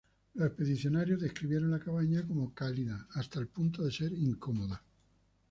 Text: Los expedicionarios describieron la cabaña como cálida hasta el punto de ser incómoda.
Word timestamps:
Los 0.33 0.47
expedicionarios 0.47 1.21
describieron 1.21 1.69
la 1.69 1.79
cabaña 1.79 2.25
como 2.27 2.55
cálida 2.55 3.05
hasta 3.13 3.39
el 3.39 3.45
punto 3.49 3.83
de 3.83 3.91
ser 3.91 4.11
incómoda. 4.13 4.81